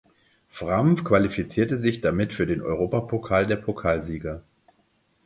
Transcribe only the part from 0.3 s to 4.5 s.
Fram qualifizierte sich damit für den Europapokal der Pokalsieger.